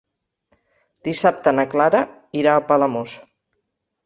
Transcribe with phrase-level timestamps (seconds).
[1.07, 2.01] Dissabte na Clara
[2.41, 3.15] irà a Palamós.